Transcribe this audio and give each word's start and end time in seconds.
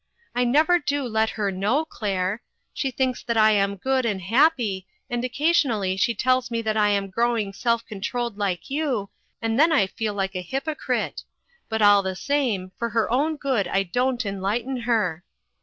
I 0.33 0.45
never 0.45 0.79
do 0.79 1.03
let 1.03 1.29
her 1.29 1.51
know, 1.51 1.85
Claire. 1.85 2.41
She 2.73 2.89
thinks 2.89 3.21
that 3.21 3.37
I 3.37 3.51
am 3.51 3.75
good 3.75 4.03
and 4.03 4.19
happy, 4.19 4.87
and 5.11 5.23
occasionally 5.23 5.95
she 5.95 6.15
tells 6.15 6.49
me 6.49 6.63
that 6.63 6.75
I 6.75 6.89
am 6.89 7.11
growing 7.11 7.53
self 7.53 7.85
controlled 7.85 8.35
like 8.35 8.71
you, 8.71 9.11
and 9.43 9.59
then 9.59 9.71
I 9.71 9.85
feel 9.85 10.15
like 10.15 10.33
a 10.35 10.41
hypocrite; 10.41 11.21
but 11.69 11.83
all 11.83 12.01
the 12.01 12.15
same, 12.15 12.71
for 12.79 12.89
her 12.89 13.11
own 13.11 13.35
good 13.35 13.67
I 13.67 13.83
don't 13.83 14.25
enlighten 14.25 14.77
her. 14.89 15.23